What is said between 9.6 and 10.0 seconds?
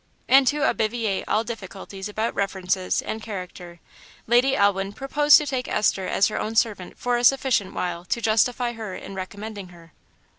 her.